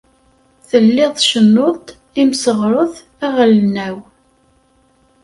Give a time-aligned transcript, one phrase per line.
[0.69, 1.87] Telliḍ tcennuḍ-d
[2.21, 3.97] imseɣret aɣelnaw.